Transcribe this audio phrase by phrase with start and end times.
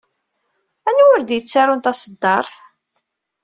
[0.87, 2.53] Anwa ur d-yettarun taṣeddart?